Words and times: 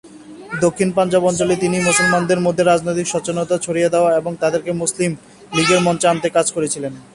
দক্ষিণ 0.61 0.89
পাঞ্জাবের 0.91 1.29
অঞ্চলে 1.29 1.55
তিনি 1.55 1.77
মুসলমানদের 1.79 2.39
মধ্যে 2.39 2.63
রাজনৈতিক 2.63 3.07
সচেতনতা 3.07 3.55
ছড়িয়ে 3.57 3.89
দেওয়ার 3.89 4.17
এবং 4.17 4.31
তাদেরকে 4.35 4.71
মুসলিম 4.71 5.11
লীগের 5.51 5.79
মঞ্চে 5.81 6.07
আনতে 6.07 6.27
কাজ 6.29 6.47
করেছিলেন। 6.51 6.93